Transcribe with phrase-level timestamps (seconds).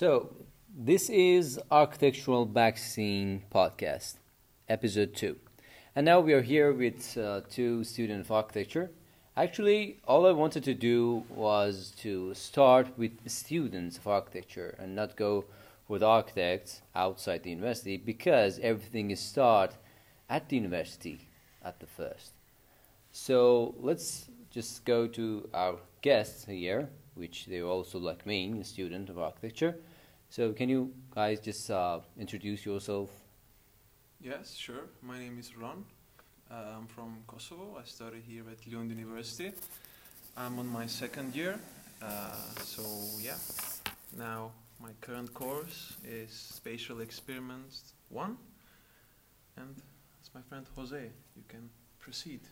[0.00, 0.30] So,
[0.74, 4.14] this is Architectural Vaccine Podcast,
[4.66, 5.36] episode 2.
[5.94, 8.92] And now we are here with uh, two students of architecture.
[9.36, 15.16] Actually, all I wanted to do was to start with students of architecture and not
[15.16, 15.44] go
[15.86, 19.76] with architects outside the university because everything is start
[20.30, 21.28] at the university
[21.62, 22.30] at the first.
[23.12, 29.10] So let's just go to our guests here, which they're also like me, a student
[29.10, 29.76] of architecture.
[30.30, 33.10] So can you guys just uh, introduce yourself?
[34.20, 34.86] Yes, sure.
[35.02, 35.84] My name is Ron.
[36.48, 37.76] Uh, I'm from Kosovo.
[37.76, 39.50] I study here at Lund University.
[40.36, 41.58] I'm on my second year.
[42.00, 42.30] Uh,
[42.62, 42.82] so
[43.20, 43.38] yeah,
[44.16, 48.36] now my current course is Spatial Experiments 1.
[49.56, 49.74] And
[50.20, 51.10] it's my friend Jose.
[51.34, 52.42] You can proceed.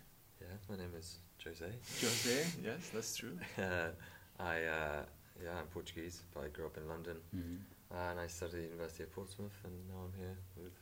[0.40, 1.70] Yeah, my name is Jose.
[2.00, 3.38] Jose, yes, that's true.
[3.56, 3.90] Uh,
[4.40, 5.02] I uh,
[5.42, 7.96] yeah, I'm Portuguese, but I grew up in London, Mm-hmm.
[7.96, 10.72] and I studied at the University of Portsmouth, and now I'm here with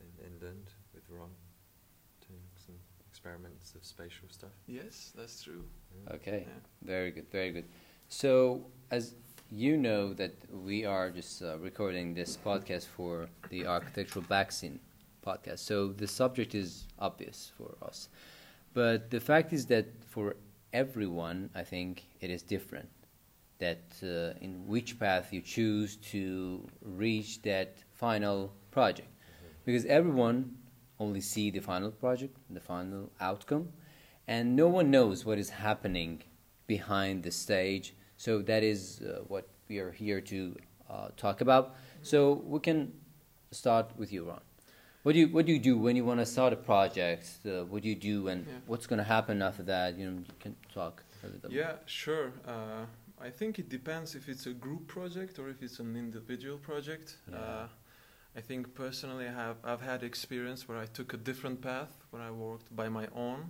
[0.00, 1.30] in England with Ron,
[2.28, 2.74] doing some
[3.08, 4.50] experiments of spatial stuff.
[4.66, 5.64] Yes, that's true.
[6.06, 6.14] Yeah.
[6.16, 6.60] Okay, Yeah.
[6.82, 7.64] very good, very good.
[8.08, 9.14] So, as
[9.50, 14.80] you know, that we are just uh, recording this podcast for the Architectural Vaccine
[15.24, 15.60] podcast.
[15.60, 18.08] So the subject is obvious for us,
[18.74, 20.36] but the fact is that for
[20.72, 22.88] everyone, I think it is different.
[23.58, 29.08] That uh, in which path you choose to reach that final project,
[29.64, 30.56] because everyone
[30.98, 33.68] only see the final project, the final outcome,
[34.26, 36.22] and no one knows what is happening
[36.66, 37.94] behind the stage.
[38.16, 40.56] So that is uh, what we are here to
[40.90, 41.74] uh, talk about.
[42.02, 42.92] So we can
[43.50, 44.40] start with you, Ron.
[45.04, 47.26] What do you what do you do when you want to start a project?
[47.46, 48.52] Uh, what do you do, and Yeah.
[48.66, 49.96] what's going to happen after that?
[49.98, 51.50] You know, you can talk a little.
[51.50, 51.52] bit.
[51.52, 52.32] Yeah, sure.
[53.24, 57.16] I think it depends if it's a group project or if it's an individual project.
[57.30, 57.38] Yeah.
[57.38, 57.66] Uh,
[58.36, 62.20] I think personally, I have I've had experience where I took a different path when
[62.20, 63.48] I worked by my own,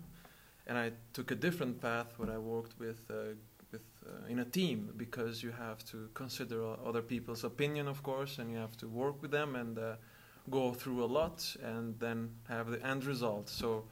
[0.69, 3.35] and I took a different path when I worked with uh,
[3.73, 8.39] with uh, in a team because you have to consider other people's opinion, of course,
[8.39, 9.97] and you have to work with them and uh,
[10.51, 13.49] go through a lot and then have the end result.
[13.49, 13.85] So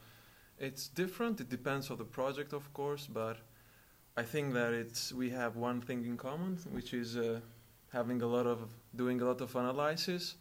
[0.59, 1.41] it's different.
[1.41, 3.37] It depends on the project, of course, but
[4.15, 7.39] I think that it's we have one thing in common, which is uh,
[7.91, 8.59] having a lot of
[8.95, 10.35] doing a lot of analysis,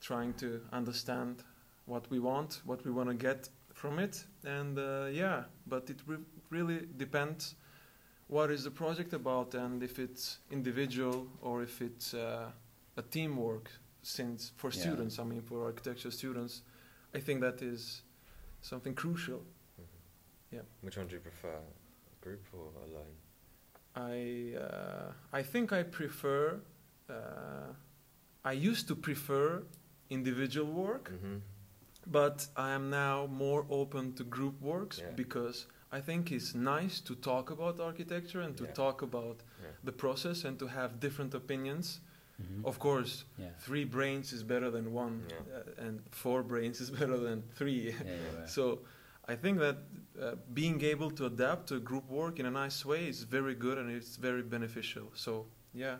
[0.00, 1.42] trying to understand
[1.86, 5.44] what we want, what we want to get from it, and uh, yeah.
[5.66, 7.56] But it re- really depends
[8.28, 12.50] what is the project about and if it's individual or if it's uh,
[12.96, 13.70] a teamwork.
[14.02, 14.80] Since for Yeah.
[14.82, 16.62] students, I mean for architecture students,
[17.12, 18.02] I think that is
[18.60, 19.40] something crucial.
[19.80, 19.86] Mhm.
[20.52, 20.62] Yeah.
[20.82, 21.58] Which one do you prefer,
[22.26, 23.14] group or alone?
[23.94, 26.60] I uh, I think I prefer.
[27.08, 27.72] Uh,
[28.44, 29.62] I used to prefer
[30.10, 31.36] individual work, Mm-hmm.
[32.06, 35.14] but I am now more open to group works Yeah.
[35.16, 35.66] because
[35.98, 38.74] I think it's nice to talk about architecture and to Yeah.
[38.74, 39.70] talk about Yeah.
[39.84, 42.00] the process and to have different opinions.
[42.38, 42.64] Mhm.
[42.64, 43.50] Of course, yeah.
[43.66, 45.58] three brains is better than one, Yeah.
[45.58, 47.80] uh, and four brains is better than three.
[47.88, 48.46] Yeah, yeah, yeah.
[48.56, 48.62] So
[49.28, 49.78] I think that
[50.22, 53.76] uh, being able to adapt to group work in a nice way is very good
[53.78, 55.10] and it's very beneficial.
[55.14, 55.96] So yeah,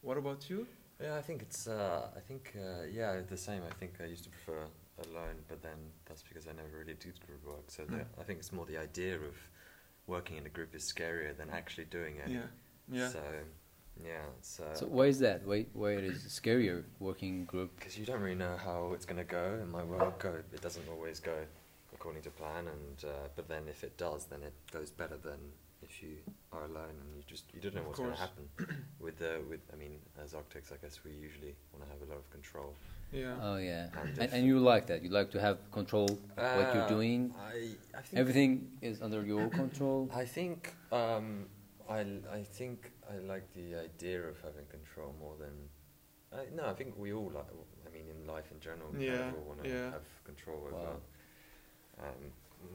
[0.00, 0.66] what about you?
[1.02, 1.66] Yeah, I think it's.
[1.66, 3.62] Uh, I think uh, yeah, the same.
[3.70, 4.64] I think I used to prefer
[5.04, 7.64] alone, but then that's because I never really did group work.
[7.68, 8.20] So the, Yeah.
[8.20, 9.34] I think it's more the idea of
[10.06, 12.28] working in a group is scarier than actually doing it.
[12.28, 12.48] Yeah,
[12.90, 13.22] yeah, So
[14.04, 15.46] yeah, so So why is that?
[15.46, 17.70] Why why it is scarier working group?
[17.78, 20.18] because you don't really know how it's going to go in my work.
[20.18, 21.36] Go, it doesn't always go
[21.94, 25.38] according to plan, and uh, but then if it does, then it goes better than
[25.82, 26.16] if you
[26.52, 28.48] are alone and you just you don't know Of what's going to happen.
[29.00, 32.10] with the with I mean, as architects, I guess we usually want to have a
[32.12, 32.74] lot of control.
[33.12, 33.34] yeah.
[33.42, 35.02] Oh yeah, And and, and you like that?
[35.02, 36.08] You like to have control
[36.56, 37.32] what you're Uh, doing.
[37.38, 37.56] I,
[37.98, 38.50] I think Everything
[38.82, 40.08] is under your control.
[40.12, 41.46] I think um,
[41.88, 42.00] I,
[42.38, 45.54] I think I like the idea of having control more than.
[46.32, 47.46] I, no, I think we all like.
[47.86, 49.90] I mean, in life in general, we Yeah, all want to yeah.
[49.96, 51.00] have control over Wow.
[52.02, 52.32] Um,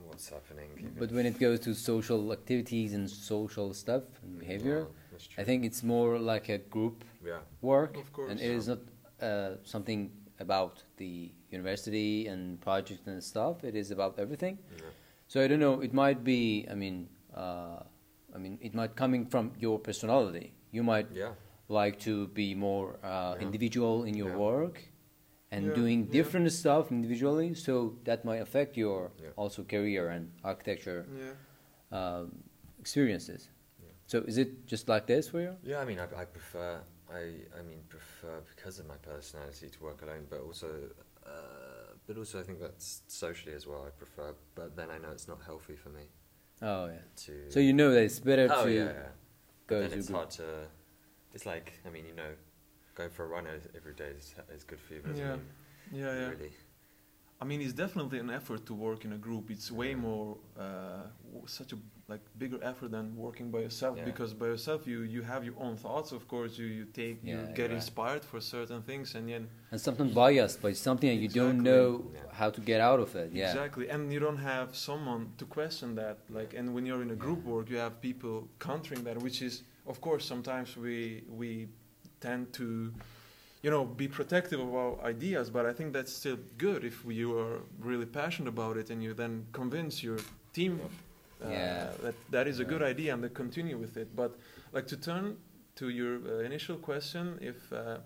[0.07, 0.69] what's happening.
[0.77, 5.29] even But when it goes to social activities and social stuff and behavior, Well, that's
[5.37, 7.39] I think it's more like a group Yeah.
[7.61, 8.31] work, Of course.
[8.31, 8.79] and it is not
[9.21, 13.63] uh, something about the university and project and stuff.
[13.63, 14.57] It is about everything.
[14.77, 14.89] yeah.
[15.27, 15.81] So I don't know.
[15.81, 16.67] It might be.
[16.69, 17.79] I mean, uh,
[18.35, 20.53] I mean, it might coming from your personality.
[20.71, 21.31] You might Yeah.
[21.69, 23.41] like to be more uh, Yeah.
[23.45, 24.37] individual in your Yeah.
[24.49, 24.83] work
[25.55, 26.11] and Yeah, doing yeah.
[26.17, 27.53] different stuff individually.
[27.55, 27.73] So
[28.03, 29.29] that might affect your Yeah.
[29.41, 31.35] also career and architecture Yeah.
[31.99, 32.25] um,
[32.79, 33.49] experiences.
[34.07, 35.53] So is it just like this for you?
[35.63, 36.79] Yeah, I mean, I, I prefer,
[37.09, 37.21] I,
[37.59, 40.67] I mean, prefer because of my personality to work alone, but also,
[41.25, 43.81] uh, but also I think that's socially as well.
[43.87, 46.05] I prefer, but then I know it's not healthy for me
[46.61, 47.01] Oh yeah.
[47.25, 47.51] to.
[47.51, 49.11] So you know that it's better oh to yeah, yeah.
[49.71, 50.17] go But then to it's group.
[50.19, 50.47] hard to.
[51.33, 52.31] It's like I mean, you know,
[52.95, 53.45] going for a run
[53.75, 55.31] every day is, is good for you, but it Yeah.
[55.35, 55.45] mean
[55.91, 56.29] Yeah, yeah.
[56.29, 56.53] really.
[57.41, 59.51] I mean, it's definitely an effort to work in a group.
[59.51, 61.77] It's way more uh, w- such a
[62.07, 64.05] like bigger effort than working by yourself Yeah.
[64.11, 66.09] because by yourself you you have your own thoughts.
[66.19, 67.79] Of course, you you take you Yeah, get right.
[67.79, 71.87] inspired for certain things, and then and sometimes biased by something and you don't know
[72.13, 72.31] Yeah.
[72.41, 73.27] how to get out of it.
[73.33, 73.49] Yeah.
[73.51, 76.17] exactly, and you don't have someone to question that.
[76.29, 78.35] Like, and when you're in a group work, you have people
[78.67, 80.95] countering that, which is of course sometimes we
[81.41, 81.49] we
[82.25, 82.67] tend to
[83.63, 87.37] you know be protective of our ideas but i think that's still good if you
[87.43, 87.57] are
[87.89, 90.19] really passionate about it and you then convince your
[90.53, 91.91] team uh, Yeah.
[92.03, 94.07] that that is a good idea and they continue with it.
[94.15, 94.31] But
[94.75, 95.25] like to turn
[95.79, 97.97] to your uh, initial question if uh,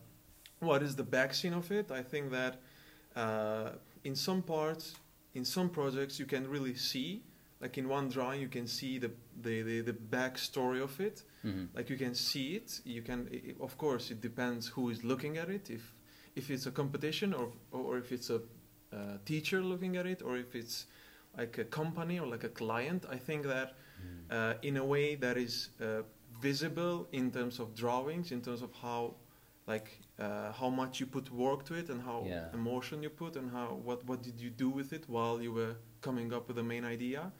[0.59, 1.91] what is the backscene of it?
[1.91, 2.53] I think that
[3.15, 3.69] uh,
[4.03, 4.95] in some parts
[5.39, 7.09] in some projects you can really see
[7.61, 11.67] like in one drawing you can see the the, the, the backstory of it Mhm.
[11.75, 15.03] like you can see it you can i i- of course it depends who is
[15.03, 15.93] looking at it if
[16.35, 18.39] if it's a competition or or if it's a
[18.91, 20.85] uh, teacher looking at it or if it's
[21.37, 23.69] like a company or like a client i think that
[24.01, 24.31] Mm.
[24.31, 26.01] uh, in a way that is uh,
[26.41, 29.15] visible in terms of drawings in terms of how
[29.67, 29.89] like
[30.19, 32.53] uh, how much you put work to it and how Yeah.
[32.53, 35.75] emotion you put and how what what did you do with it while you were
[36.01, 37.31] coming up with the main idea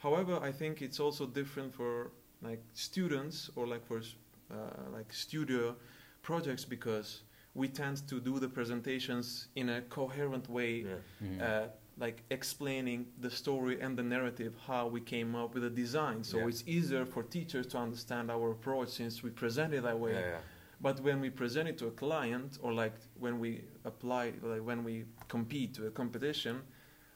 [0.00, 2.10] however i think it's also different for
[2.42, 3.98] like students or like for
[4.50, 4.56] uh,
[4.92, 5.76] like studio
[6.22, 7.22] projects because
[7.54, 10.96] we tend to do the presentations in a coherent way Yeah.
[11.22, 11.40] Mhm.
[11.40, 11.68] uh,
[11.98, 16.36] like explaining the story and the narrative how we came up with the design so
[16.38, 16.48] Yeah.
[16.48, 20.30] it's easier for teachers to understand our approach since we present it that way Yeah,
[20.36, 20.40] yeah.
[20.80, 22.94] but when we present it to a client or like
[23.24, 23.50] when we
[23.84, 26.62] apply like when we compete to a competition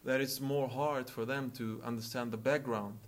[0.05, 2.99] that it's more hard for them to understand the background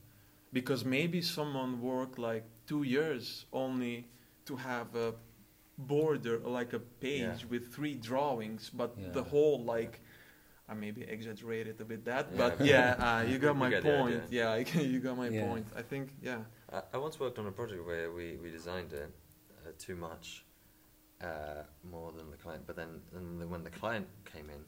[0.53, 4.07] because maybe someone worked like two years only
[4.47, 5.15] to have a
[5.79, 7.51] border like a page Yeah.
[7.51, 9.11] with three drawings but Yeah.
[9.13, 10.01] the whole like
[10.69, 12.39] I maybe exaggerated a bit that Yeah.
[12.43, 15.29] but yeah uh, you got my get the point yeah I can- you got my
[15.29, 15.47] Yeah.
[15.47, 16.41] point I think yeah
[16.73, 19.11] I, I once worked on a project where we, we designed it
[19.65, 20.45] uh, too much,
[21.23, 22.63] uh, more than the client.
[22.67, 24.61] But then, and then when the client came in,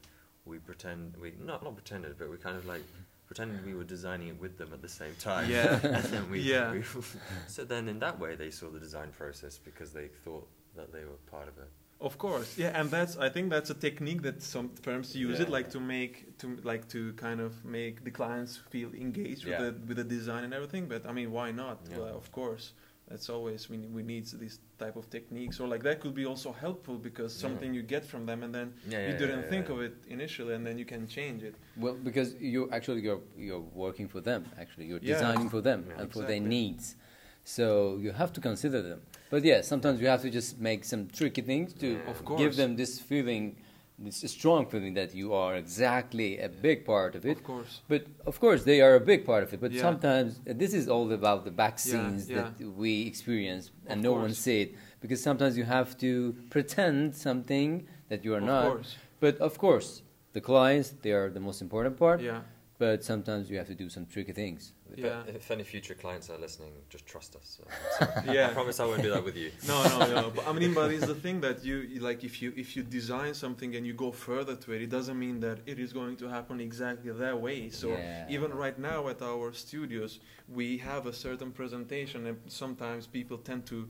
[0.49, 2.83] we pretend we not not pretended, but we kind of like
[3.27, 5.49] pretended we were designing it with them at the same time.
[5.49, 5.79] Yeah.
[5.97, 6.71] and then we, Yeah.
[6.73, 6.83] we
[7.55, 11.03] so then in that way they saw the design process because they thought that they
[11.09, 11.69] were part of it.
[12.01, 15.49] Of course, yeah, and that's I think that's a technique that some firms use it
[15.57, 19.49] like to make to like to kind of make the clients feel engaged Yeah.
[19.61, 20.87] with the with the design and everything.
[20.87, 21.77] But I mean, why not?
[21.89, 21.97] Yeah.
[21.99, 22.71] Well, of course,
[23.09, 26.51] that's always we we need this type of techniques or like that could be also
[26.51, 27.41] helpful because Yeah.
[27.49, 29.73] something you get from them and then Yeah, you yeah, didn't yeah, think yeah.
[29.75, 31.55] of it initially and then you can change it.
[31.75, 34.41] Well, because you actually you're you're working for them.
[34.61, 35.13] Actually, you're Yeah.
[35.15, 35.99] designing for them Yeah.
[36.01, 36.95] and for their needs.
[37.43, 38.99] So you have to consider them.
[39.31, 42.11] But yeah, sometimes you have to just make some tricky things to Yeah.
[42.11, 43.55] Of give them this feeling,
[44.01, 47.37] this strong feeling that you are exactly a big part of it.
[47.37, 49.59] Of course, But of course, they are a big part of it.
[49.59, 49.81] But Yeah.
[49.81, 52.35] sometimes this is all about the back scenes yeah.
[52.41, 54.37] that we experience and Of no one course.
[54.45, 54.69] see it.
[55.01, 56.11] Because sometimes you have to
[56.49, 58.67] pretend something that you are of not.
[58.71, 59.89] course, But of course,
[60.33, 62.19] the clients they are the most important part.
[62.21, 62.41] yeah,
[62.79, 64.71] But sometimes you have to do some tricky things.
[64.95, 65.21] Yeah.
[65.25, 67.59] But if any future clients are listening, just trust us.
[67.59, 67.63] So,
[67.99, 68.47] so yeah.
[68.49, 69.51] I promise I won't do that with you.
[69.67, 70.31] no, no, no.
[70.33, 72.81] But, I mean, but it's the thing that you you- like if you if you
[72.99, 76.15] design something and you go further to it, it doesn't mean that it is going
[76.21, 77.59] to happen exactly that way.
[77.81, 78.35] So Yeah.
[78.35, 80.11] even right now at our studios,
[80.59, 83.89] we have a certain presentation, and sometimes people tend to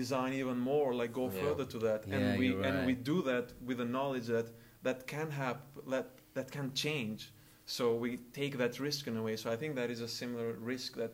[0.00, 1.40] design even more, like go Yeah.
[1.42, 4.48] further to that, Yeah, and we you're and we do that with the knowledge that
[4.86, 7.20] that can happen, that that can change.
[7.70, 9.36] So we take that risk in a way.
[9.36, 11.12] So I think that is a similar risk that.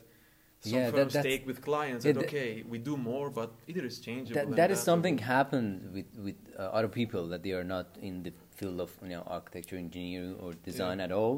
[0.61, 3.77] Some Yeah, firms that's- take with clients that that- okay, we do more, but it
[3.77, 4.35] is changeable.
[4.41, 8.15] That, that is something happened with with uh, other people that they are not in
[8.27, 11.05] the field of you know architecture, engineering, or design Yeah.
[11.09, 11.35] at all.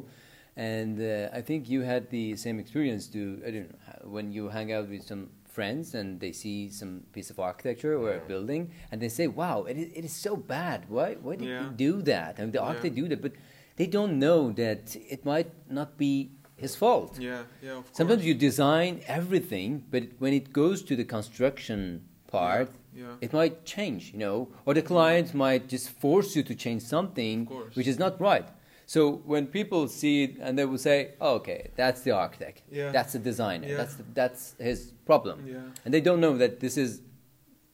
[0.73, 4.45] And uh, I think you had the same experience to I don't know when you
[4.57, 5.23] hang out with some
[5.57, 9.59] friends and they see some piece of architecture or a building and they say, "Wow,
[9.71, 10.79] it is, it is so bad.
[10.97, 12.69] Why why did he do that?" And the Yeah.
[12.71, 13.33] architect do that, but
[13.79, 17.17] they don't know that it might not be his fault.
[17.19, 17.79] Yeah, yeah.
[17.79, 17.97] Of course.
[17.99, 21.81] Sometimes you design everything, but when it goes to the construction
[22.27, 23.15] part, Yeah.
[23.21, 25.45] it might change, you know, or the client mm-hmm.
[25.47, 28.49] might just force you to change something which is not right.
[28.87, 29.01] So
[29.33, 32.63] when people see it and they will say, oh, "Okay, that's the architect.
[32.71, 32.91] Yeah.
[32.97, 33.69] That's the designer.
[33.69, 33.77] Yeah.
[33.81, 34.79] That's the, that's his
[35.11, 35.85] problem," Yeah.
[35.85, 36.91] and they don't know that this is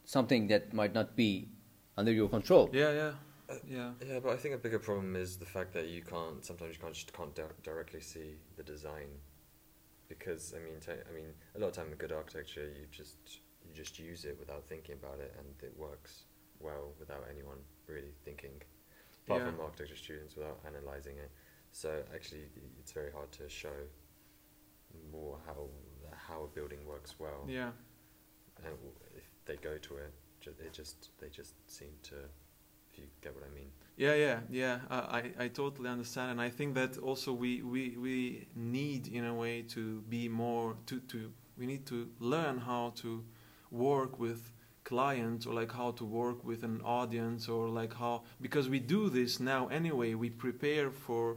[0.04, 1.30] something that might not be
[1.96, 2.64] under your control.
[2.72, 3.12] Yeah, yeah,
[3.66, 3.92] yeah.
[4.06, 6.80] Yeah, but I think a bigger problem is the fact that you can't sometimes you
[6.82, 9.08] can't just can't di- directly see the design,
[10.08, 13.16] because I mean I mean a lot of time in good architecture you just
[13.66, 16.24] you just use it without thinking about it and it works
[16.60, 18.60] well without anyone really thinking,
[19.26, 19.50] apart Yeah.
[19.50, 21.30] from architecture students without analyzing it.
[21.72, 22.44] So actually
[22.78, 23.76] it's very hard to show
[25.12, 25.68] more how
[26.28, 27.44] how a building works well.
[27.48, 27.70] Yeah.
[28.64, 28.74] And
[29.16, 32.14] if they go to it, ju- they just they just seem to,
[32.96, 33.70] if you get what I mean.
[33.96, 34.78] Yeah, yeah, yeah.
[34.90, 39.34] I, I, totally understand, and I think that also we, we, we need in a
[39.34, 43.24] way to be more to, to we need to learn how to
[43.70, 44.50] work with
[44.82, 49.08] clients or like how to work with an audience or like how because we do
[49.08, 50.14] this now anyway.
[50.14, 51.36] We prepare for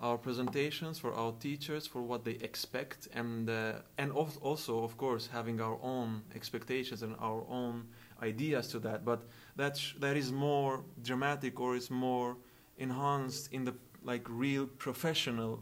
[0.00, 5.28] our presentations for our teachers for what they expect and uh, and also of course
[5.32, 7.84] having our own expectations and our own
[8.28, 9.20] ideas to that but
[9.56, 12.36] that sh- that is more dramatic or is more
[12.78, 15.52] enhanced in the like real professional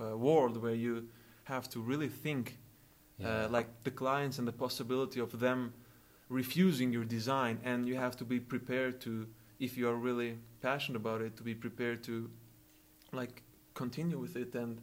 [0.00, 1.08] uh, world where you
[1.44, 2.58] have to really think
[3.24, 5.72] uh, like the clients and the possibility of them
[6.28, 9.26] refusing your design and you have to be prepared to
[9.60, 12.30] if you are really passionate about it to be prepared to
[13.12, 13.42] like
[13.74, 14.80] continue with it and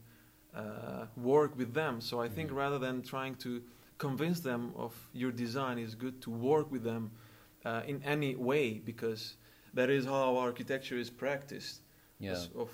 [0.56, 2.56] uh, work with them so i think Mhm.
[2.56, 3.62] rather than trying to
[4.00, 7.12] convince them of your design is good to work with them
[7.65, 9.36] uh, in any way because
[9.75, 11.82] that is how architecture is practiced
[12.20, 12.44] yeah.
[12.56, 12.70] Of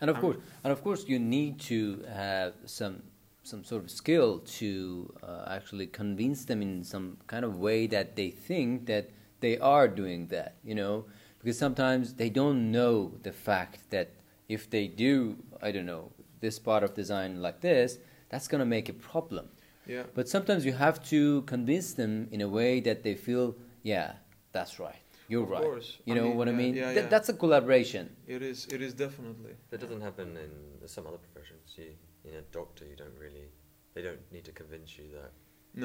[0.00, 3.02] And of Um, course, and of course, you need to have some
[3.42, 8.16] some sort of skill to uh, actually convince them in some kind of way that
[8.16, 10.56] they think that they are doing that.
[10.64, 11.04] You know,
[11.38, 14.08] because sometimes they don't know the fact that
[14.48, 17.98] if they do, I don't know, this part of design like this,
[18.30, 19.48] that's gonna make a problem.
[19.94, 24.08] Yeah But sometimes you have to convince them in a way that they feel, yeah,
[24.52, 25.00] that's right.
[25.28, 25.62] You're Of right.
[25.62, 25.88] course.
[26.06, 26.74] You I know mean, what I mean?
[26.74, 27.08] yeah, Th- yeah.
[27.14, 28.04] That's a collaboration.
[28.36, 30.52] it is it is definitely That doesn't happen in
[30.94, 31.66] some other professions.
[31.78, 31.88] You,
[32.28, 33.46] in a doctor, you don't really,
[33.94, 35.30] they don't need to convince you that.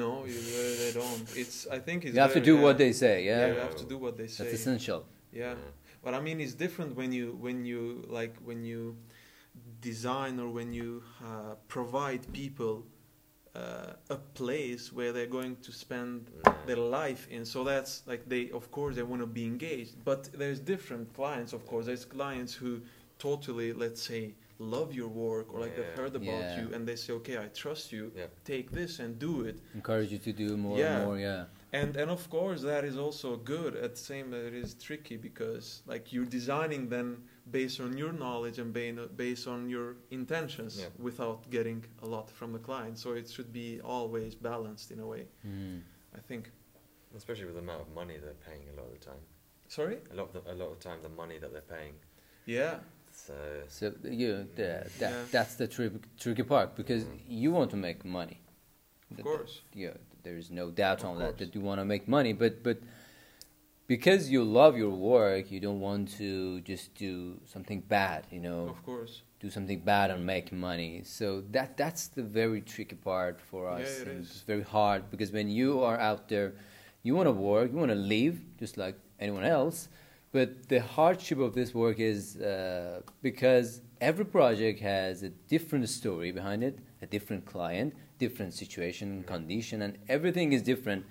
[0.02, 2.76] no you, uh, they don't it's i think it's You have to very- do what
[2.82, 3.14] they say.
[3.30, 5.00] yeah, Yeah, you have to do what they say that's essential.
[5.42, 5.54] yeah
[6.04, 7.80] But I mean, it's different when you when you
[8.18, 8.80] like when you
[9.80, 12.74] design or when you uh, provide people
[13.54, 16.30] uh, a place where they're going to spend
[16.66, 17.44] their life in.
[17.44, 19.94] So that's like they, of course, they want to be engaged.
[20.04, 21.86] But there's different clients, of course.
[21.86, 22.80] There's clients who
[23.18, 26.60] totally, let's say, love your work or like they've heard about Yeah.
[26.60, 28.12] you and they say, okay, I trust you.
[28.16, 28.26] Yeah.
[28.44, 29.58] Take this and do it.
[29.74, 30.96] Encourage you to do more Yeah.
[30.98, 31.18] and more.
[31.18, 31.44] Yeah.
[31.72, 33.74] And and of course that is also good.
[33.76, 37.16] At the same, it is tricky because like you're designing then
[37.50, 38.72] based on your knowledge and
[39.16, 40.86] based on your intentions Yeah.
[40.98, 42.98] without getting a lot from the client.
[42.98, 45.26] So it should be always balanced in a way.
[45.46, 45.80] Mm.
[46.14, 46.50] I think.
[47.16, 49.20] Especially with the amount of money they're paying a lot of the time.
[49.68, 49.98] Sorry.
[50.12, 51.94] A lot of the, a lot of time, the money that they're paying.
[52.46, 52.78] Yeah.
[53.12, 53.34] So
[53.68, 55.24] So you that, that Yeah.
[55.30, 57.18] that's the tri- tricky part because Mhm.
[57.28, 58.38] you want to make money.
[59.10, 59.60] Of Th- course.
[59.74, 62.62] yeah, there is no doubt Of on that that you want to make money, but
[62.62, 62.78] but
[63.94, 67.14] because you love your work, you don't want to just do
[67.54, 69.14] something bad, you know, Of course.
[69.44, 70.92] do something bad and make money.
[71.18, 73.90] So that that's the very tricky part for Yeah, us.
[74.00, 74.28] it and is.
[74.30, 76.48] It's very hard because when you are out there,
[77.06, 79.78] you want to work, you want to live just like anyone else.
[80.36, 86.30] But the hardship of this work is uh, because every project has a different story
[86.32, 87.90] behind it, a different client,
[88.24, 91.04] different situation, condition, and everything is different.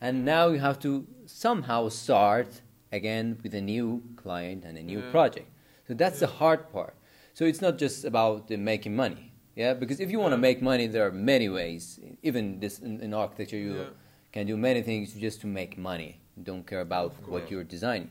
[0.00, 2.62] And now you have to somehow start
[2.92, 5.10] again with a new client and a new Yeah.
[5.10, 5.48] project.
[5.86, 6.94] So that's the hard part.
[7.34, 9.74] So it's not just about making money, yeah.
[9.74, 12.00] Because if you want to make money, there are many ways.
[12.22, 13.90] Even this in, in architecture, you Yeah.
[14.32, 16.20] can do many things just to make money.
[16.36, 18.10] You don't care about what you're designing.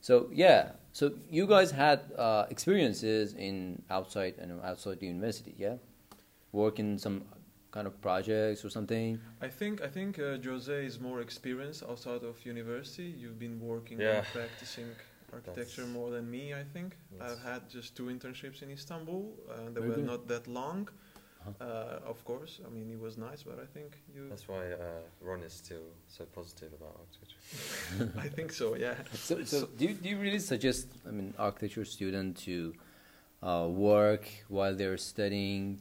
[0.00, 0.72] So yeah.
[0.92, 5.76] So you guys had uh, experiences in outside and outside the university, yeah,
[6.52, 7.22] working some
[7.70, 9.18] kind of projects or something.
[9.40, 13.08] I think I think uh, Jose is more experienced outside of university.
[13.20, 14.18] You've been working Yeah.
[14.18, 14.88] and practicing
[15.32, 16.44] architecture That's- more than me.
[16.62, 19.22] I think I've had just two internships in Istanbul.
[19.48, 20.06] Uh, they Very were good.
[20.12, 20.88] not that long.
[21.46, 21.64] Uh-huh.
[21.66, 24.28] Uh, of course, I mean it was nice, but I think you.
[24.28, 27.40] that's why uh, Ron is still so positive about architecture.
[28.26, 28.66] I think so.
[28.76, 28.94] Yeah.
[29.14, 32.74] So, so do, you, do you really suggest, I mean, architecture student to
[33.42, 35.80] uh, work while they're studying,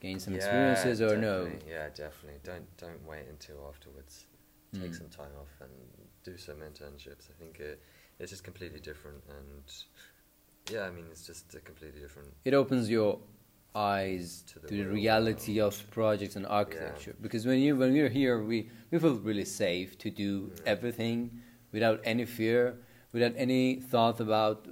[0.00, 1.50] gain some Yeah, experiences, or no?
[1.68, 2.40] Yeah, definitely.
[2.42, 4.26] Don't don't wait until afterwards.
[4.72, 4.98] Take Mm.
[4.98, 5.70] some time off and
[6.22, 7.28] do some internships.
[7.30, 7.82] I think it,
[8.18, 9.64] it's just completely different, and
[10.72, 12.28] yeah, I mean, it's just a completely different.
[12.44, 13.18] It opens your
[13.74, 15.74] eyes To to the the, reality world.
[15.74, 17.14] of projects and architecture.
[17.20, 20.72] Because when you when we're here, we we feel really safe to do Yeah.
[20.74, 21.40] everything
[21.72, 22.62] without any fear,
[23.12, 24.66] without any thought about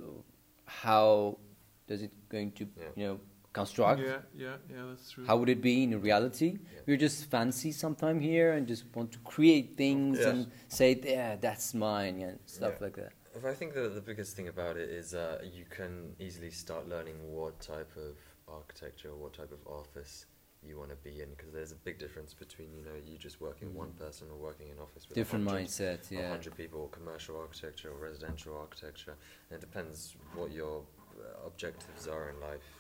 [0.67, 1.39] how
[1.87, 2.85] does it going to Yeah.
[2.97, 3.21] you know
[3.53, 4.01] construct.
[4.01, 5.25] Yeah, yeah, yeah, that's true.
[5.27, 6.59] How would it be in reality?
[6.73, 6.81] Yeah.
[6.87, 10.27] We're just fancy sometime here and just want to create things Yes.
[10.27, 12.85] and say, yeah, that's mine and stuff Yeah.
[12.85, 13.13] like that.
[13.35, 16.89] If I think that the biggest thing about it is uh, you can easily start
[16.89, 18.17] learning what type of
[18.49, 20.27] architecture, what type of office
[20.67, 23.41] you want to be in, because there's a big difference between you know you just
[23.41, 23.99] working one Mhm.
[24.05, 26.29] person or working in office with Different 100 mindset, a yeah.
[26.31, 29.15] hundred people, or commercial architecture or residential architecture.
[29.51, 30.85] And it depends what your
[31.19, 32.78] uh, objectives are in life, if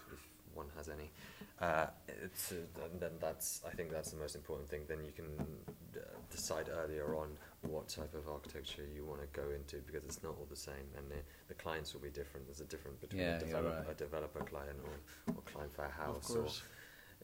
[0.59, 1.09] one has any.
[1.61, 1.87] Uh,
[2.25, 4.83] it's uh, and then that's I think that's the most important thing.
[4.93, 5.29] Then you can
[5.97, 6.01] uh,
[6.37, 7.29] decide earlier on
[7.75, 10.87] what type of architecture you want to go into because it's not all the same,
[10.97, 12.47] and the, the clients will be different.
[12.47, 13.91] There's a difference between Yeah, a, develop, right.
[13.95, 16.47] a developer client or, or client for a house, or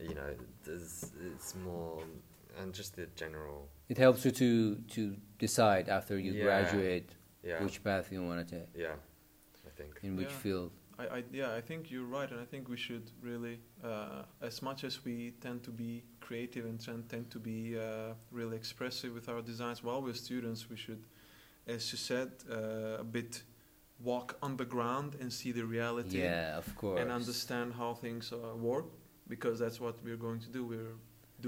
[0.09, 0.33] you know,
[0.65, 2.03] there's it's more
[2.61, 3.69] and just the general.
[3.93, 5.03] It helps you to to
[5.47, 6.45] decide after you Yeah.
[6.49, 7.09] graduate
[7.51, 8.97] Yeah, which path you want to take, yeah,
[9.69, 9.93] I think.
[10.03, 10.45] in which Yeah.
[10.45, 10.71] field.
[10.99, 14.63] I, I, yeah, I think you're right, and I think we should really, uh, as
[14.63, 19.13] much as we tend to be creative and tend, tend to be uh, really expressive
[19.13, 21.05] with our designs while we're students, we should,
[21.67, 23.43] as you said, uh, a bit
[24.01, 27.01] walk on the ground and see the reality Yeah, of course.
[27.01, 28.87] and understand how things uh, work,
[29.29, 30.65] because that's what we're going to do.
[30.65, 30.97] We're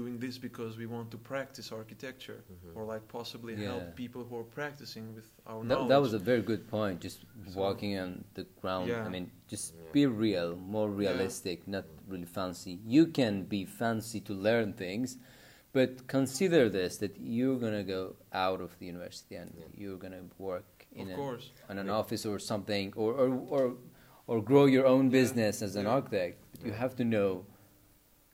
[0.01, 2.75] doing this because we want to practice architecture, Mhm.
[2.77, 3.67] or like possibly Yeah.
[3.71, 5.89] help people who are practicing with our That, knowledge.
[5.93, 6.95] that was a very good point.
[7.07, 8.85] Just So- walking on the ground.
[8.89, 9.07] Yeah.
[9.07, 9.91] I mean, just Yeah.
[9.97, 12.73] be real, more realistic, not really fancy.
[12.97, 15.09] You can be fancy to learn things,
[15.77, 18.01] but consider this: that you're gonna go
[18.47, 19.79] out of the university and Yeah.
[19.81, 21.23] you're gonna work in of a,
[21.71, 21.99] on an Yeah.
[22.01, 23.63] office or something, or or or,
[24.29, 25.19] or grow your own Yeah.
[25.19, 25.95] business as an Yeah.
[25.97, 26.37] architect.
[26.63, 26.83] You Yeah.
[26.83, 27.31] have to know.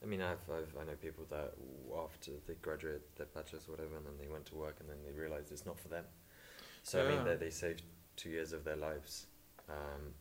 [0.03, 1.53] I mean, I've, I've I know people that
[2.03, 4.97] after they graduate their bachelor's or whatever, and then they went to work, and then
[5.05, 6.05] they realized it's not for them.
[6.83, 7.83] So I mean, they they saved
[8.17, 9.27] two years of their lives,
[9.69, 10.13] um,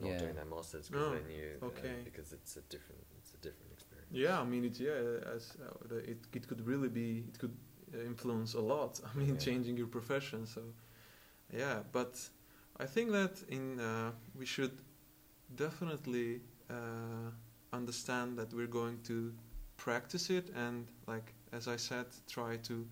[0.00, 0.18] not Yeah.
[0.18, 1.94] doing their masters because Oh, they knew uh, okay.
[2.04, 4.10] because it's a different it's a different experience.
[4.10, 4.80] Yeah, I mean it.
[4.80, 7.56] Yeah, as uh, the, it it could really be it could
[7.94, 9.00] uh, influence a lot.
[9.14, 9.44] I mean, Yeah.
[9.44, 10.46] changing your profession.
[10.46, 10.62] So,
[11.52, 12.30] yeah, but
[12.80, 14.72] I think that in uh, we should
[15.54, 17.30] definitely uh,
[17.72, 19.32] understand that we're going to
[19.76, 22.86] practice it and, like as I said, try to.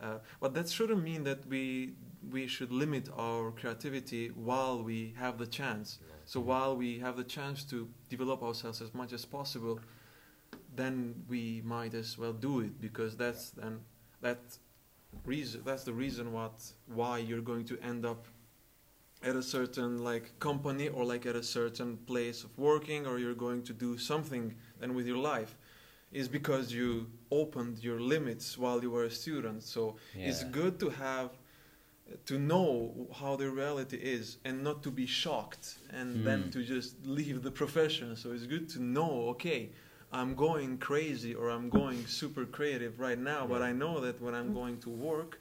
[0.00, 1.94] Uh, but that shouldn't mean that we
[2.30, 5.98] we should limit our creativity while we have the chance.
[6.00, 6.14] Yeah.
[6.24, 9.80] So while we have the chance to develop ourselves as much as possible,
[10.76, 13.80] then we might as well do it because that's then
[14.20, 14.38] that
[15.24, 18.26] reason that's the reason what why you're going to end up
[19.22, 23.34] at a certain like company or like at a certain place of working or you're
[23.34, 25.56] going to do something then with your life
[26.12, 29.62] is because you opened your limits while you were a student.
[29.62, 31.30] So it's good to have
[32.24, 36.52] to know how the reality is and not to be shocked and then Mm.
[36.52, 38.16] to just leave the profession.
[38.16, 39.70] So it's good to know okay
[40.10, 44.34] i'm going crazy or i'm going super creative right now but i know that when
[44.34, 45.38] i'm going to work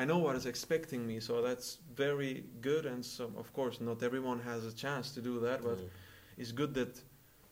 [0.00, 4.02] i know what is expecting me so that's very good and so of course not
[4.02, 5.88] everyone has a chance to do that but Mm.
[6.42, 6.92] it's good that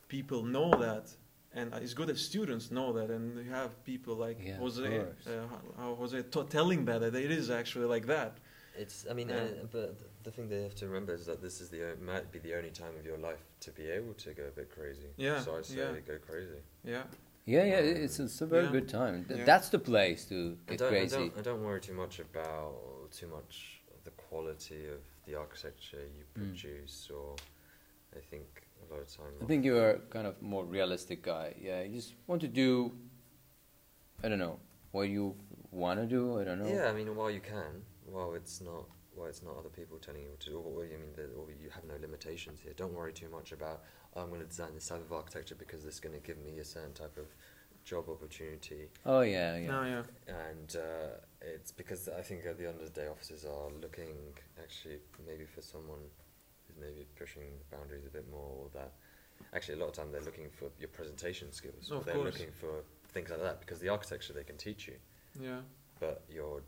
[0.08, 1.06] people know that
[1.58, 5.46] and it's good that students know that and you have people like Yeah, Jose, uh,
[5.80, 8.32] how Jose t- telling that, that it is actually like that.
[8.82, 9.36] It's I mean, Yeah.
[9.44, 9.90] uh, but
[10.26, 12.54] the thing they have to remember is that this is the o- might be the
[12.58, 15.10] only time of your life to be able to go a bit crazy.
[15.16, 16.00] Yeah, So I say yeah.
[16.12, 16.60] go crazy.
[16.94, 17.04] Yeah,
[17.46, 18.72] Yeah, yeah, it's, it's a very Yeah.
[18.72, 19.24] good time.
[19.24, 19.44] Th- Yeah.
[19.44, 21.16] That's the place to I get I crazy.
[21.16, 26.24] don't, I don't worry too much about too much the quality of the architecture you
[26.24, 26.48] Mm.
[26.48, 27.36] produce, or
[28.16, 28.46] I think
[28.82, 29.34] a lot of time.
[29.42, 31.54] I think you are kind of more realistic guy.
[31.60, 32.92] Yeah, you just want to do.
[34.22, 34.58] I don't know
[34.92, 35.36] what you
[35.70, 36.38] want to do.
[36.40, 36.68] I don't know.
[36.68, 40.22] Yeah, I mean, while you can, while it's not, while it's not other people telling
[40.22, 42.72] you what to do, or you mean, that, or you have no limitations here.
[42.76, 43.82] Don't worry too much about.
[44.14, 46.58] Oh, I'm going to design this type of architecture because it's going to give me
[46.58, 47.26] a certain type of
[47.84, 48.88] job opportunity.
[49.04, 49.66] Oh yeah, yeah.
[49.68, 50.02] no, yeah,
[50.50, 51.08] and uh,
[51.40, 54.14] it's because I think at the end of the day, offices are looking
[54.62, 55.98] actually maybe for someone
[56.66, 58.92] who's maybe pushing the boundaries a bit more, or that
[59.52, 62.26] actually a lot of time they're looking for your presentation skills, or Of they're course.
[62.34, 64.94] looking for things like that because the architecture they can teach you,
[65.40, 65.60] yeah,
[66.00, 66.62] but your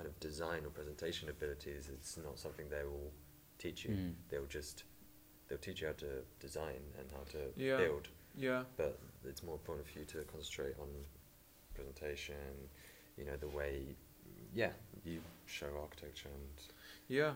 [0.00, 3.12] kind of design or presentation abilities, it's not something they will
[3.58, 3.90] teach you.
[3.90, 4.12] Mm.
[4.30, 4.84] They'll just
[5.48, 6.12] they'll teach you how to
[6.46, 7.76] design and how to Yeah.
[7.76, 10.88] build yeah, but it's more important for you to concentrate on
[11.74, 12.36] presentation,
[13.18, 13.96] you know, the way,
[14.54, 14.70] yeah,
[15.04, 16.58] you show architecture and
[17.08, 17.32] yeah,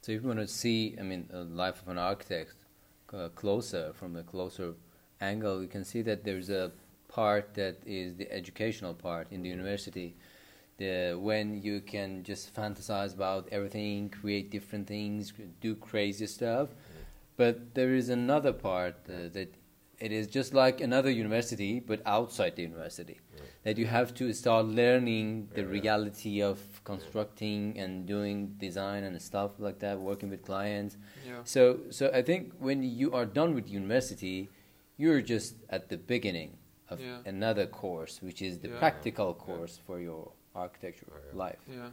[0.00, 2.54] So if you want to see, I mean, the life of an architect,
[3.12, 4.74] uh, closer, from a closer
[5.20, 6.72] angle, you can see that there's a
[7.08, 10.16] part that is the educational part in the university.
[10.76, 16.70] The when you can just fantasize about everything, create different things, do crazy stuff,
[17.36, 19.54] but there is another part uh, that
[20.00, 23.20] it is just like another university, but outside the university.
[23.62, 25.68] That you have to start learning the Yeah.
[25.78, 30.96] reality of constructing and doing design and stuff like that, working with clients.
[31.26, 31.40] Yeah.
[31.44, 34.50] So, so I think when you are done with university,
[34.98, 36.58] you're just at the beginning
[36.90, 37.22] of Yeah.
[37.24, 38.78] another course, which is the Yeah.
[38.78, 39.44] practical Yeah.
[39.46, 41.38] course for your architecture Oh, yeah.
[41.38, 41.90] life, Yeah.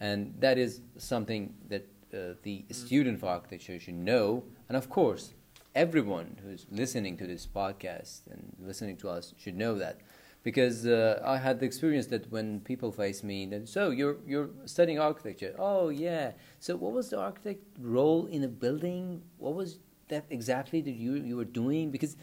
[0.00, 1.82] and that is something that
[2.12, 2.74] uh, the Mm.
[2.74, 4.44] student of architecture should know.
[4.68, 5.34] And of course,
[5.74, 9.96] everyone who's listening to this podcast and listening to us should know that.
[10.42, 14.50] Because uh, I had the experience that when people face me, that so you're you're
[14.64, 15.54] studying architecture.
[15.58, 16.32] Oh yeah.
[16.60, 19.22] So what was the architect role in a building?
[19.38, 21.90] What was that exactly that you you were doing?
[21.90, 22.16] Because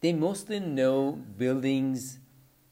[0.00, 2.20] they mostly know buildings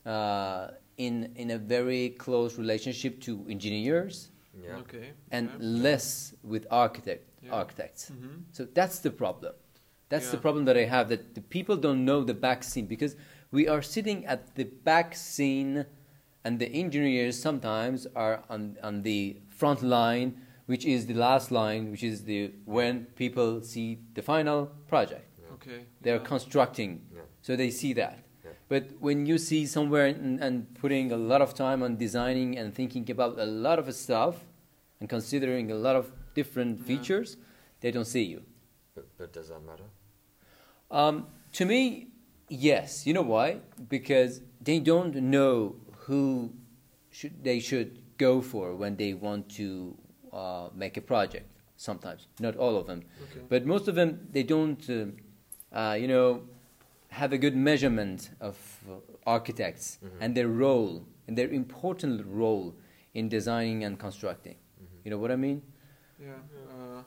[0.06, 4.78] uh, in in a very close relationship to engineers Yeah.
[4.82, 5.12] Okay.
[5.30, 5.56] and yeah.
[5.82, 7.52] less with architect Yeah.
[7.60, 8.10] architects.
[8.10, 8.44] Mhm.
[8.52, 9.52] So that's the problem.
[10.08, 13.16] That's the problem that I have that the people don't know the back scene because
[13.50, 15.84] we are sitting at the back scene
[16.44, 20.30] and the engineers sometimes are on on the front line
[20.66, 25.26] which is the last line which is the when people see the final project.
[25.54, 25.80] Okay.
[26.02, 26.28] They're yeah.
[26.34, 27.22] constructing Yeah.
[27.42, 28.18] so they see that.
[28.68, 32.74] But when you see somewhere and, and putting a lot of time on designing and
[32.74, 34.44] thinking about a lot of stuff
[35.00, 36.84] and considering a lot of different Yeah.
[36.86, 37.36] features,
[37.80, 38.42] they don't see you.
[38.94, 39.84] But, but does that matter?
[40.90, 42.08] Um, to me,
[42.48, 43.06] yes.
[43.06, 43.60] You know why?
[43.88, 45.76] Because they don't know
[46.06, 46.52] who
[47.10, 49.96] should they should go for when they want to
[50.32, 51.46] uh, make a project.
[51.78, 53.02] Sometimes, not all of them.
[53.24, 53.40] Okay.
[53.50, 56.42] But most of them, they don't, uh, uh, you know,
[57.16, 58.56] have a good measurement of
[58.88, 58.92] uh,
[59.26, 60.20] architects Mhm.
[60.22, 60.92] and their role
[61.26, 62.74] and their important role
[63.14, 64.56] in designing and constructing.
[64.56, 65.04] Mhm.
[65.04, 65.62] You know what I mean?
[66.18, 66.40] Yeah,
[66.74, 67.02] uh,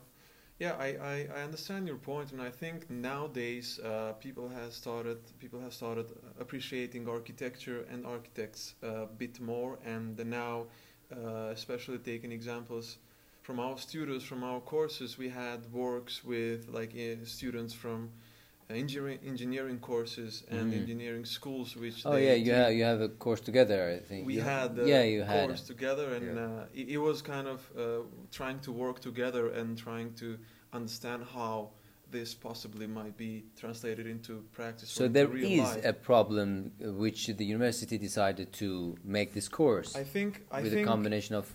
[0.58, 5.18] yeah, I, I, I understand your point, and I think nowadays uh, people have started
[5.38, 6.06] people have started
[6.38, 10.66] appreciating architecture and architects a bit more, and now,
[11.12, 12.98] uh, especially taking examples
[13.42, 18.29] from our students from our courses, we had works with like uh, students from uh,
[18.74, 20.76] engineering engineering courses and Mhm.
[20.80, 23.78] engineering schools, which Oh they yeah, you have you have a course together.
[23.96, 25.48] I think we You- had a yeah, you had.
[25.48, 26.44] course together, and Yeah.
[26.46, 30.38] uh, it, it was kind of uh, trying to work together and trying to
[30.72, 31.70] understand how
[32.10, 34.88] this possibly might be translated into practice.
[34.90, 35.84] So there is life.
[35.84, 36.72] a problem
[37.04, 40.42] which the university decided to make this course I think.
[40.50, 40.86] I with think.
[40.86, 41.46] a combination of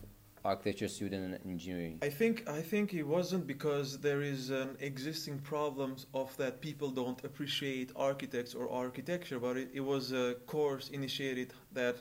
[0.46, 2.00] architecture student and engineering.
[2.02, 6.90] I think I think it wasn't because there is an existing problem of that people
[7.02, 11.96] don't appreciate architects or architecture, but it, it was a course initiated that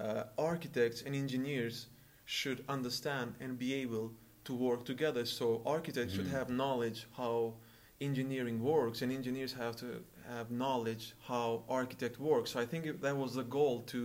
[0.00, 1.86] uh, architects and engineers
[2.24, 4.12] should understand and be able
[4.44, 5.24] to work together.
[5.24, 6.38] So architects should Mhm.
[6.38, 7.54] have knowledge how
[8.00, 9.86] engineering works, and engineers have to
[10.28, 12.50] have knowledge how architect works.
[12.52, 14.00] So I think that was the goal to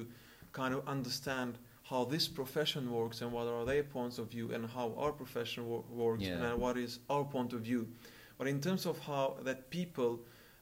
[0.51, 1.57] kind of understand
[1.89, 5.67] how this profession works and what are their points of view and how our profession
[5.67, 6.35] wo- works Yeah.
[6.51, 7.87] and what is our point of view.
[8.37, 10.11] But in terms of how that people,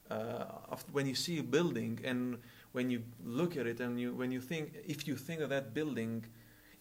[0.09, 0.45] uh,
[0.91, 2.37] when you see a building and
[2.71, 5.73] when you look at it and you when you think if you think that that
[5.73, 6.23] building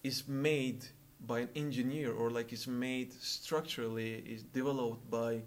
[0.02, 0.80] is made
[1.26, 5.42] by an engineer or like is made structurally is developed by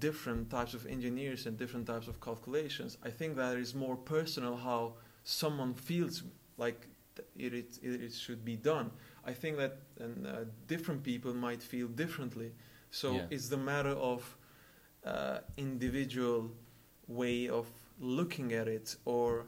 [0.00, 4.56] different types of engineers and different types of calculations i think that is more personal
[4.56, 6.22] how someone feels
[6.58, 6.88] like
[7.36, 8.90] it, it, it, should be done
[9.24, 10.30] i think that and, uh,
[10.66, 12.52] different people might feel differently
[12.90, 13.22] so Yeah.
[13.30, 14.36] it's the matter of
[15.04, 16.50] uh, individual
[17.06, 17.66] way of
[18.00, 19.46] looking at it or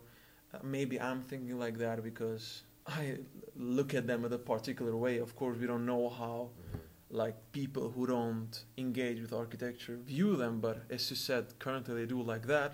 [0.55, 3.19] uh, maybe i'm thinking like that because i
[3.57, 6.81] look at them in a particular way of course we don't know how Mhm.
[7.13, 12.07] like people who don't engage with architecture view them but as you said currently they
[12.07, 12.73] do like that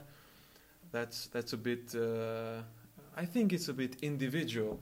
[0.92, 2.62] that's that's a bit uh,
[3.16, 4.78] i think it's a bit individual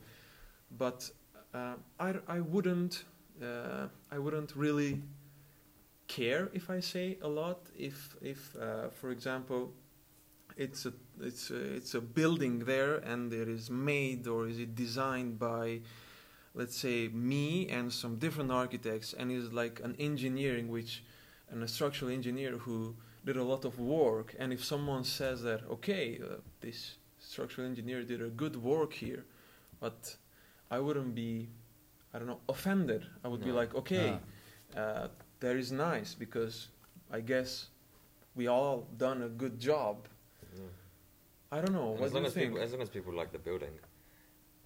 [0.78, 1.10] but
[1.54, 3.04] uh, I, I wouldn't
[3.42, 5.02] uh, i wouldn't really
[6.06, 7.60] care if i say a lot.
[7.76, 9.72] If if uh, for example
[10.56, 14.74] it's a it's a, it's a building there and it is made or is it
[14.74, 15.80] designed by
[16.54, 21.02] let's say me and some different architects and is like an engineering which
[21.50, 22.94] and a structural engineer who
[23.24, 24.34] did a lot of work.
[24.38, 26.96] And if someone says that okay uh, this
[27.34, 29.22] structural engineer did a good work here
[29.84, 29.98] but
[30.76, 31.30] i wouldn't be
[32.12, 34.80] i don't know offended i would be like okay Ah.
[34.80, 35.06] uh,
[35.42, 36.56] that is nice because
[37.18, 37.52] i guess
[38.34, 40.08] we all done a good job.
[40.54, 40.60] Yeah.
[41.52, 41.96] I don't know.
[42.02, 42.50] As do long as think?
[42.50, 43.74] people, as long as people like the building,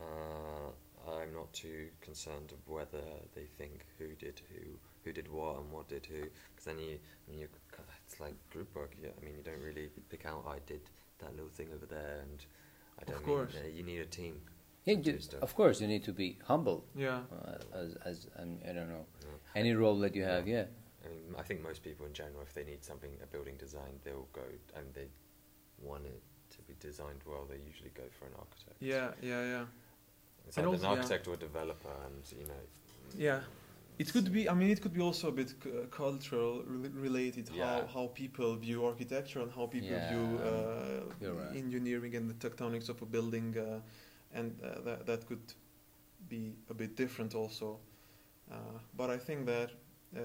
[0.00, 0.68] uh,
[1.16, 3.04] I'm not too concerned of whether
[3.34, 4.62] they think who did who,
[5.04, 6.22] who did what, and what did who.
[6.50, 7.48] Because then you, I mean, you,
[8.06, 8.92] it's like group work.
[9.02, 10.44] Yeah, I mean, you don't really pick out.
[10.48, 10.80] I did
[11.18, 12.44] that little thing over there, and
[13.00, 13.22] I don't.
[13.24, 13.54] course.
[13.54, 14.40] Mean, uh, you need a team.
[14.84, 15.42] Yeah, to do ju- stuff.
[15.42, 17.20] of course, you need to be humble yeah.
[17.32, 19.60] uh, as as um, I don't know Yeah.
[19.60, 20.48] any role that you have.
[20.48, 20.64] Yeah,
[21.04, 24.00] I mean, I think most people in general, if they need something, a building designed,
[24.04, 24.42] they'll go
[24.76, 25.08] and they
[25.82, 27.44] want it to be designed well.
[27.48, 28.76] They usually go for an architect.
[28.80, 29.64] Yeah, yeah, yeah.
[30.46, 30.96] It's And either also- an yeah.
[30.96, 32.62] architect or a developer, and you know.
[33.16, 33.40] Yeah,
[33.98, 34.48] it could be.
[34.48, 37.50] I mean, it could be also a bit uh, cultural rel- related.
[37.52, 37.64] Yeah.
[37.64, 41.56] How how people view architecture and how people view uh, right.
[41.56, 43.80] engineering and the tectonics of a building, uh,
[44.32, 45.52] and uh, that that could
[46.28, 47.78] be a bit different also.
[48.50, 48.54] Uh,
[48.96, 49.70] but I think that
[50.16, 50.20] uh,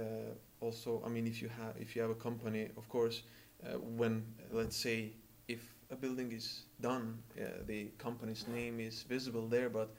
[0.61, 3.23] also, I mean, if you have if you have a company, of course,
[3.65, 5.13] uh, when let's say
[5.47, 9.89] if a building is done, uh, the company's name is visible there, but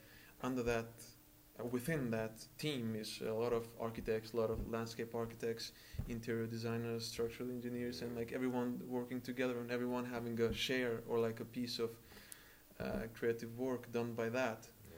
[0.41, 0.85] under that,
[1.71, 5.71] within that team is a lot of architects, a lot of landscape architects,
[6.09, 11.19] interior designers, structural engineers, and like everyone working together and everyone having a share or
[11.19, 11.91] like a piece of
[12.79, 12.85] uh,
[13.17, 14.67] creative work done by that.
[14.91, 14.97] Yeah.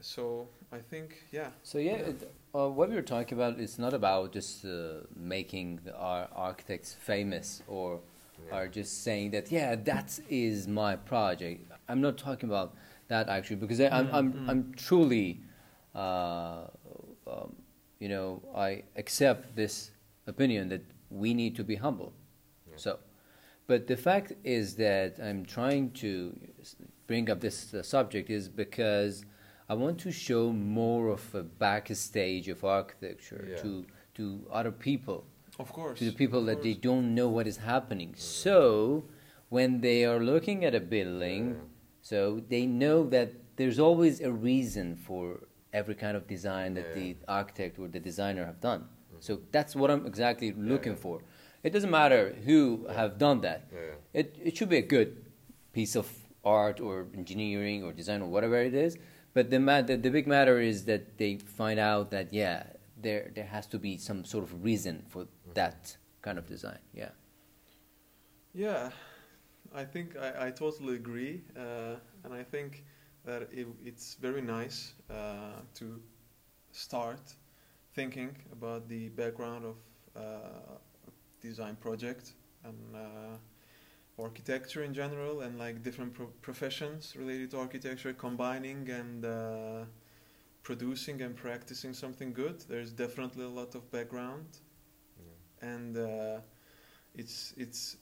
[0.00, 2.08] So I think, yeah, So yeah, Yeah.
[2.08, 6.28] It, uh, what we were talking about is not about just uh, making the, our
[6.34, 8.00] architects famous or
[8.46, 8.56] Yeah.
[8.56, 11.70] are just saying that yeah that is my project.
[11.88, 12.74] I'm not talking about
[13.08, 14.48] that actually because I, I'm Mm, I'm mm.
[14.50, 15.40] I'm truly,
[15.98, 16.66] uh,
[17.26, 17.50] um,
[18.02, 18.68] you know, I
[19.02, 19.90] accept this
[20.26, 22.12] opinion that we need to be humble.
[22.70, 22.76] Yeah.
[22.84, 22.98] So,
[23.66, 26.10] but the fact is that I'm trying to
[27.06, 29.24] bring up this uh, subject is because
[29.68, 33.62] I want to show more of a backstage of architecture Yeah.
[33.62, 33.70] to
[34.18, 34.24] to
[34.58, 35.18] other people,
[35.58, 35.98] of course.
[36.00, 38.10] to the people that they don't know what is happening.
[38.16, 39.04] So,
[39.56, 41.42] when they are looking at a building,
[42.10, 42.18] so
[42.52, 45.22] they know that there's always a reason for
[45.72, 46.94] every kind of design that Yeah.
[47.00, 48.80] the architect or the designer have done.
[48.80, 49.22] Mhm.
[49.22, 50.98] So that's what I'm exactly looking yeah.
[51.04, 51.22] for.
[51.62, 52.92] It doesn't matter who Yeah.
[52.94, 53.60] have done that.
[53.72, 53.94] Yeah.
[54.20, 55.24] It it should be a good
[55.72, 56.06] piece of
[56.44, 58.96] art or engineering or design or whatever it is.
[59.34, 62.62] But the ma- the, the big matter is that they find out that yeah,
[63.02, 65.54] there there has to be some sort of reason for Mhm.
[65.54, 66.78] that kind of design.
[66.94, 67.10] Yeah.
[68.54, 68.90] Yeah,
[69.74, 72.84] I think I, I totally agree, uh, and I think
[73.24, 76.00] that it, it's very nice uh, to
[76.72, 77.34] start
[77.94, 79.76] thinking about the background of
[80.16, 80.20] uh,
[81.40, 83.38] design project and uh,
[84.22, 89.84] architecture in general, and like different pro- professions related to architecture, combining and uh,
[90.62, 92.60] producing and practicing something good.
[92.68, 94.46] There's definitely a lot of background
[95.18, 95.68] Yeah.
[95.70, 96.40] and uh,
[97.14, 97.96] it's it's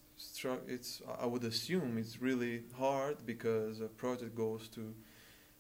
[0.68, 4.94] it's I would assume it's really hard because a project goes to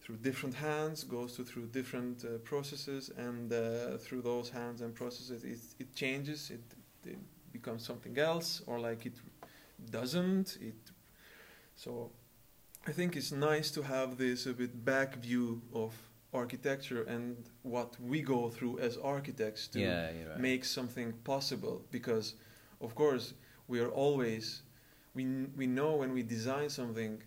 [0.06, 4.94] through different hands, goes to through different uh, processes, and uh, through those hands and
[4.94, 6.50] processes, it it changes.
[6.50, 6.62] It,
[7.04, 7.18] it
[7.52, 9.16] becomes something else, or like it
[9.90, 10.58] doesn't.
[10.60, 10.76] It
[11.74, 12.12] so
[12.86, 15.92] I think it's nice to have this a bit back view of
[16.32, 20.38] architecture and what we go through as architects to yeah, right.
[20.38, 22.34] make something possible because
[22.80, 23.34] of course
[23.66, 24.62] we are always
[25.14, 25.24] we
[25.56, 27.22] we know when we design something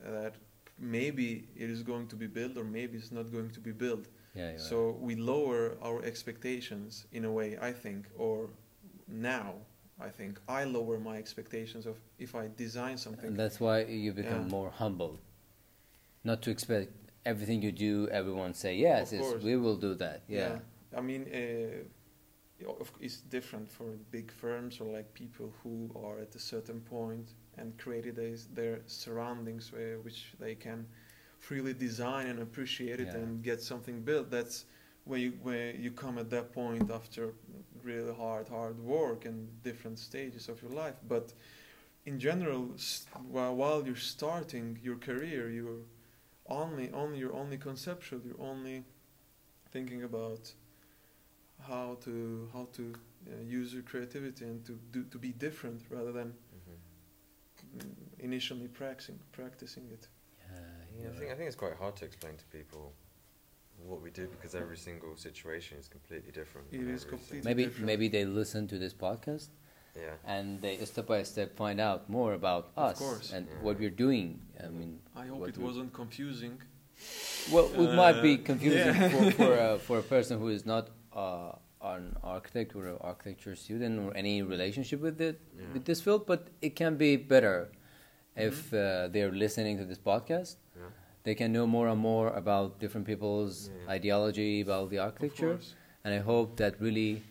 [0.00, 0.34] that
[0.80, 4.06] maybe it is going to be built or maybe it's not going to be built
[4.34, 8.48] yeah, so we lower our expectations in a way i think or
[9.08, 9.52] now
[10.00, 14.12] i think i lower my expectations of if i design something And that's why you
[14.12, 14.56] become Yeah.
[14.58, 15.18] more humble,
[16.24, 16.90] not to expect
[17.24, 18.08] everything you do.
[18.20, 19.12] Everyone say yes,
[19.42, 20.18] we will do that.
[20.28, 20.58] Yeah.
[20.96, 21.38] I mean, uh,
[22.58, 26.38] you know, of- it's different for big firms or like people who are at a
[26.38, 30.86] certain point and created as their surroundings where, which they can
[31.38, 33.16] freely design and appreciate it Yeah.
[33.16, 34.30] and get something built.
[34.30, 34.66] That's
[35.04, 37.34] where you where you come at that point after
[37.82, 40.96] really hard hard work and different stages of your life.
[41.08, 41.32] But
[42.04, 42.76] in general,
[43.28, 45.84] while while you're starting your career, you're
[46.46, 48.20] only only you're only conceptual.
[48.24, 48.84] You're only
[49.72, 50.52] thinking about
[51.68, 52.94] how to how to
[53.26, 56.34] uh, use your creativity and to do to be different rather than
[58.18, 60.08] initially practicing practicing it.
[60.08, 60.58] Yeah,
[61.02, 62.92] Yeah, I think I think it's quite hard to explain to people
[63.88, 66.66] what we do because every single situation is completely different.
[66.72, 67.86] It and is every completely maybe different.
[67.86, 69.48] maybe they listen to this podcast
[69.96, 70.14] Yeah.
[70.34, 73.32] and they step by step find out more about Of us course.
[73.32, 73.62] and Yeah.
[73.64, 74.40] what we're doing.
[74.64, 76.60] I mean, I hope it wasn't confusing.
[77.52, 79.08] well, it might be Uh, confusing yeah.
[79.14, 81.52] for for a, for a person who is not uh,
[81.82, 85.72] an architect or an architecture student or any relationship with it Yeah.
[85.72, 87.68] with this field, but it can be better
[88.36, 90.56] if uh, they're listening to this podcast.
[90.76, 90.82] Yeah.
[91.24, 93.92] They can know more and more about different people's Yeah.
[93.96, 95.58] ideology about the architecture,
[96.04, 97.22] and I hope that really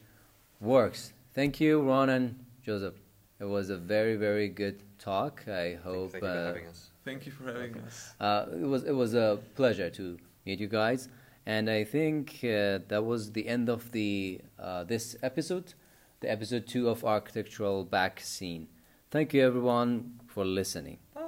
[0.60, 1.14] works.
[1.34, 2.96] Thank you, Ron and Joseph.
[3.40, 5.48] It was a very, very good talk.
[5.48, 6.12] I hope.
[6.12, 6.90] Thank, thank you for uh, having us.
[7.06, 7.86] Thank you for having Okay.
[7.88, 8.14] us.
[8.20, 11.08] uh, it was it was a pleasure to meet you guys,
[11.50, 15.74] and I think uh, that was the end of the uh, this episode,
[16.20, 18.68] the episode two of architectural back scene.
[19.10, 21.00] Thank you everyone for listening.
[21.16, 21.22] Bye.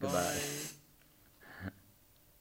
[0.00, 0.34] Goodbye.
[0.34, 0.81] Bye.